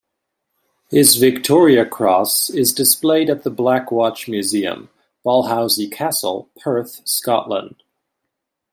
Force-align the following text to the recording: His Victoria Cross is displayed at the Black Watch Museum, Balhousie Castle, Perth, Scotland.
His 0.89 1.17
Victoria 1.17 1.85
Cross 1.85 2.49
is 2.49 2.73
displayed 2.73 3.29
at 3.29 3.43
the 3.43 3.51
Black 3.51 3.91
Watch 3.91 4.27
Museum, 4.27 4.89
Balhousie 5.23 5.89
Castle, 5.91 6.49
Perth, 6.59 7.07
Scotland. 7.07 7.83